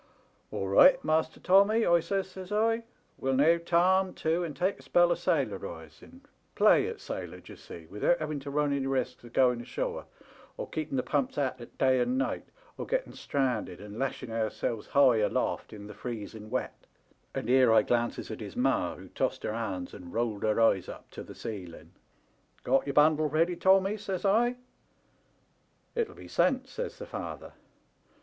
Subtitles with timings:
[0.49, 2.85] "'All right, master Tommy,' I says, says I,
[3.19, 6.21] 'we'll now tarn to and take a spell of sailorizing—
[6.55, 10.07] ^play at sailor, d'ye see, without having to run any risks of going ashore,
[10.57, 12.47] or keeping the pumps at it day an* night,
[12.79, 16.87] or getting stranded, and lashing ourselves high aloft in the freezing wet;'
[17.35, 19.53] and here I glances at his ma, who 274 "^TBAT THEBE LITTLE TOMMY.'' tossed her
[19.53, 21.91] hands and rolled her eyes up to the ceiling.'
[22.63, 23.97] Got your bundle ready, Tommy?
[23.97, 24.55] * says I.
[25.95, 27.53] "* Itll be sent,' says the father.